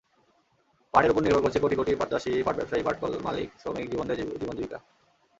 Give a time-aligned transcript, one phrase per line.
[0.93, 4.77] পাটের ওপর নির্ভর করছে কোটি কোটি পাটচাষি, পাট ব্যবসায়ী, পাটকল মালিক-শ্রমিকদের জীবন-জীবিকা।